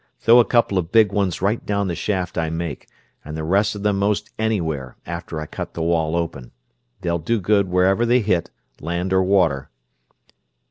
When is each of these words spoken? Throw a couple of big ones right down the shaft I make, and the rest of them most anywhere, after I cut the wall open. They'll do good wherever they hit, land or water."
Throw 0.19 0.39
a 0.39 0.45
couple 0.45 0.79
of 0.79 0.91
big 0.91 1.11
ones 1.11 1.43
right 1.43 1.63
down 1.63 1.87
the 1.87 1.93
shaft 1.93 2.35
I 2.35 2.49
make, 2.49 2.87
and 3.23 3.37
the 3.37 3.43
rest 3.43 3.75
of 3.75 3.83
them 3.83 3.99
most 3.99 4.31
anywhere, 4.39 4.97
after 5.05 5.39
I 5.39 5.45
cut 5.45 5.75
the 5.75 5.83
wall 5.83 6.15
open. 6.15 6.49
They'll 7.01 7.19
do 7.19 7.39
good 7.39 7.69
wherever 7.69 8.03
they 8.03 8.21
hit, 8.21 8.49
land 8.79 9.13
or 9.13 9.21
water." 9.21 9.69